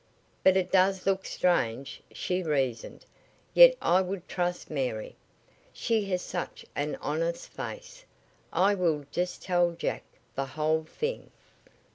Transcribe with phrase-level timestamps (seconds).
[0.43, 3.05] "But it does look strange," she reasoned.
[3.53, 5.15] "Yet I would trust Mary.
[5.71, 8.03] She has such an honest face.
[8.51, 10.01] I will just tell Jack
[10.33, 11.29] the whole thing."